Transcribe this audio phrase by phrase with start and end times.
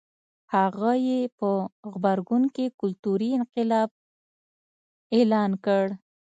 [0.53, 1.49] هغه یې په
[1.91, 3.89] غبرګون کې کلتوري انقلاب
[5.15, 5.85] اعلان کړ.